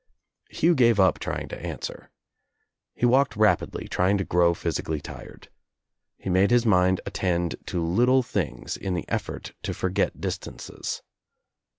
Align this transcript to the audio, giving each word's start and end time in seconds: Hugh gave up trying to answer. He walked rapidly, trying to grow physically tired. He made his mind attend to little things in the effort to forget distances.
Hugh 0.49 0.73
gave 0.73 0.99
up 0.99 1.19
trying 1.19 1.47
to 1.49 1.63
answer. 1.63 2.09
He 2.95 3.05
walked 3.05 3.35
rapidly, 3.35 3.87
trying 3.87 4.17
to 4.17 4.23
grow 4.23 4.55
physically 4.55 4.99
tired. 4.99 5.49
He 6.17 6.27
made 6.27 6.49
his 6.49 6.65
mind 6.65 6.99
attend 7.05 7.55
to 7.67 7.83
little 7.85 8.23
things 8.23 8.75
in 8.75 8.95
the 8.95 9.07
effort 9.07 9.53
to 9.61 9.75
forget 9.75 10.19
distances. 10.19 11.03